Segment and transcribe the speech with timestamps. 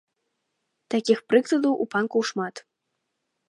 [0.93, 2.55] Такіх прыкладаў у панкаў шмат.